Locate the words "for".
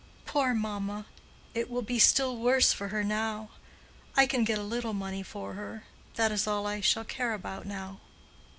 2.73-2.87, 5.21-5.53